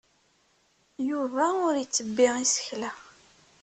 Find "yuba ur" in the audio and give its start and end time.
1.09-1.73